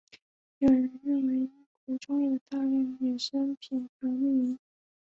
[0.57, 1.51] 有人认为因
[1.85, 4.59] 湖中有大量野生鳖而命名。